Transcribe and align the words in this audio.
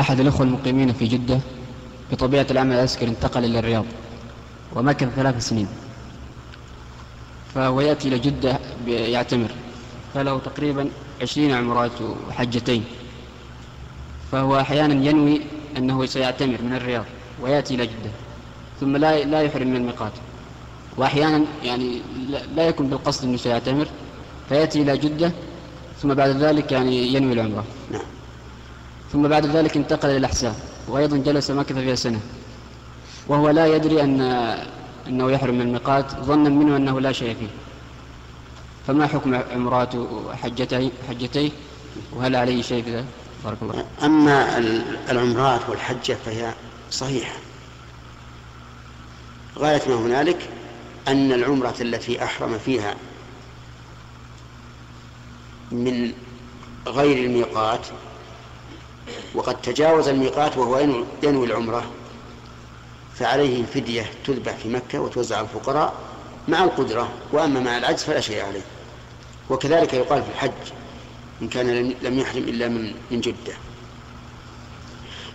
أحد 0.00 0.20
الأخوة 0.20 0.46
المقيمين 0.46 0.92
في 0.92 1.06
جدة 1.06 1.38
بطبيعة 2.12 2.46
العمل 2.50 2.74
العسكري 2.74 3.10
انتقل 3.10 3.44
إلى 3.44 3.58
الرياض 3.58 3.84
ومكث 4.74 5.08
ثلاث 5.16 5.48
سنين. 5.48 5.68
فهو 7.54 7.80
يأتي 7.80 8.08
إلى 8.08 8.18
جدة 8.18 8.58
يعتمر 8.86 9.50
فله 10.14 10.38
تقريبا 10.38 10.90
عشرين 11.22 11.52
عمرات 11.52 11.90
وحجتين. 12.28 12.84
فهو 14.32 14.60
أحيانا 14.60 15.08
ينوي 15.08 15.40
أنه 15.76 16.06
سيعتمر 16.06 16.62
من 16.62 16.74
الرياض 16.74 17.04
ويأتي 17.40 17.74
إلى 17.74 17.86
جدة 17.86 18.10
ثم 18.80 18.96
لا 18.96 19.24
لا 19.24 19.42
يحرم 19.42 19.68
من 19.68 19.76
الميقات. 19.76 20.12
وأحيانا 20.96 21.44
يعني 21.64 22.00
لا 22.56 22.68
يكون 22.68 22.88
بالقصد 22.88 23.24
أنه 23.24 23.36
سيعتمر 23.36 23.88
فيأتي 24.48 24.82
إلى 24.82 24.98
جدة 24.98 25.32
ثم 26.02 26.14
بعد 26.14 26.30
ذلك 26.30 26.72
يعني 26.72 27.14
ينوي 27.14 27.32
العمرة. 27.32 27.64
نعم. 27.92 28.02
ثم 29.12 29.28
بعد 29.28 29.46
ذلك 29.46 29.76
انتقل 29.76 30.08
إلى 30.08 30.16
الأحساء 30.16 30.54
وأيضا 30.88 31.16
جلس 31.16 31.50
مكث 31.50 31.72
فيها 31.72 31.94
سنة. 31.94 32.20
وهو 33.28 33.50
لا 33.50 33.66
يدري 33.66 34.02
أن 34.02 34.20
أنه 35.08 35.30
يحرم 35.30 35.54
من 35.54 35.60
الميقات 35.60 36.10
ظنا 36.10 36.48
منه 36.48 36.76
أنه 36.76 37.00
لا 37.00 37.12
شيء 37.12 37.34
فيه. 37.34 37.48
فما 38.86 39.06
حكم 39.06 39.34
عمراته 39.34 39.98
وحجتيه 39.98 40.90
حجتيه؟ 41.08 41.50
وهل 42.12 42.36
عليه 42.36 42.62
شيء 42.62 42.82
في 42.84 42.96
ذلك؟ 42.96 43.06
بارك 43.44 43.58
الله 43.62 43.84
أما 44.02 44.58
العمرات 45.10 45.60
والحجة 45.68 46.16
فهي 46.26 46.52
صحيحة. 46.90 47.36
غاية 49.58 49.82
ما 49.88 49.94
هنالك 49.94 50.48
أن 51.08 51.32
العمرة 51.32 51.74
التي 51.80 52.24
أحرم 52.24 52.58
فيها 52.58 52.94
من 55.72 56.12
غير 56.86 57.24
الميقات 57.26 57.86
وقد 59.34 59.62
تجاوز 59.62 60.08
الميقات 60.08 60.56
وهو 60.56 60.78
ينوي 61.22 61.46
العمرة. 61.46 61.84
فعليه 63.14 63.64
فدية 63.64 64.10
تذبح 64.26 64.52
في 64.52 64.68
مكة 64.68 65.00
وتوزع 65.00 65.36
على 65.36 65.46
الفقراء 65.46 65.94
مع 66.48 66.64
القدرة 66.64 67.08
وأما 67.32 67.60
مع 67.60 67.78
العجز 67.78 68.02
فلا 68.02 68.20
شيء 68.20 68.44
عليه. 68.44 68.64
وكذلك 69.50 69.94
يقال 69.94 70.22
في 70.22 70.28
الحج 70.28 70.72
إن 71.42 71.48
كان 71.48 71.94
لم 72.02 72.18
يحرم 72.18 72.42
إلا 72.42 72.68
من 72.68 72.94
من 73.10 73.20
جدة. 73.20 73.54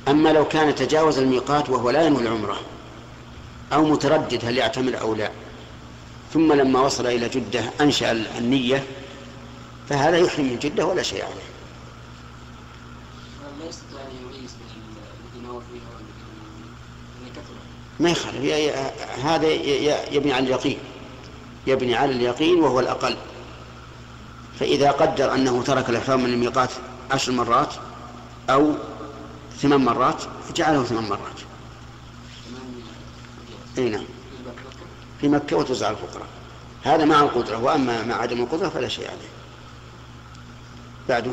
أما 0.08 0.30
لو 0.30 0.48
كان 0.48 0.76
تجاوز 0.76 1.18
الميقات 1.18 1.70
وهو 1.70 1.90
لا 1.90 2.06
ينوي 2.06 2.22
العمرة 2.22 2.60
أو 3.74 3.86
متردد 3.86 4.46
هل 4.46 4.58
يعتمر 4.58 5.02
أو 5.02 5.16
لا 5.16 5.32
ثم 6.34 6.54
لما 6.54 6.82
وصل 6.82 7.08
إلى 7.08 7.30
جدة 7.30 7.64
أنشأ 7.82 8.12
النية 8.12 8.84
فهذا 9.90 10.18
يحرم 10.18 10.46
من 10.46 10.60
جدة 10.60 10.86
ولا 10.86 11.04
شيء 11.04 11.24
عليه. 11.24 11.52
ما 18.00 18.10
يخالف. 18.10 18.76
هذا 19.24 19.48
يبني 20.12 20.34
على 20.34 20.46
اليقين. 20.46 20.78
يبني 21.68 21.96
على 21.96 22.12
اليقين 22.12 22.60
وهو 22.60 22.80
الأقل. 22.80 23.18
فإذا 24.60 24.92
قدر 24.92 25.34
أنه 25.34 25.64
ترك 25.64 25.90
الإحرام 25.90 26.24
من 26.24 26.34
الميقات 26.34 26.70
عشر 27.12 27.32
مرات 27.32 27.74
أو 28.50 28.74
ثمان 29.58 29.86
مرات 29.86 30.24
فجعله 30.50 30.84
ثمان 30.84 31.04
مرات. 31.04 31.40
أي 33.78 33.90
نعم. 33.90 34.06
في 35.22 35.28
مكة 35.28 35.58
وتوزع 35.58 35.88
على 35.88 35.98
الفقراء. 35.98 36.28
هذا 36.84 37.06
مع 37.06 37.20
القدرة 37.20 37.58
وأما 37.58 38.04
مع 38.06 38.16
عدم 38.16 38.44
القدرة 38.44 38.70
فلا 38.70 38.88
شيء 38.88 39.08
عليه. 39.08 39.30
بعده. 41.10 41.32